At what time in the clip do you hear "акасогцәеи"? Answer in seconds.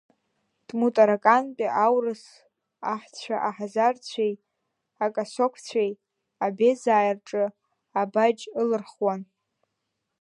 5.05-5.91